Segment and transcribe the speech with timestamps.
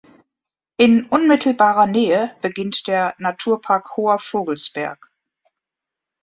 [0.77, 4.99] In unmittelbarer Nähe beginnt der „Naturpark Hoher Vogelsberg“.